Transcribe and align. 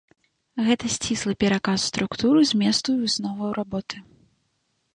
Гэта 0.67 0.85
сціслы 0.93 1.33
пераказ 1.43 1.79
структуры, 1.91 2.41
зместу 2.53 2.87
і 2.95 2.99
высноваў 3.05 3.49
работы. 3.61 3.95